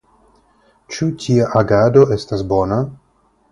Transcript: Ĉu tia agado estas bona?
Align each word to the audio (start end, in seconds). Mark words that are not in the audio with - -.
Ĉu 0.95 1.09
tia 1.25 1.51
agado 1.61 2.07
estas 2.17 2.45
bona? 2.55 2.83